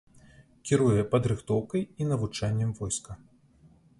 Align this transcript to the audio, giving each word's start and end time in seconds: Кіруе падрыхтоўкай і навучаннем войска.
Кіруе 0.67 1.03
падрыхтоўкай 1.11 1.85
і 1.85 2.03
навучаннем 2.13 2.73
войска. 2.83 3.19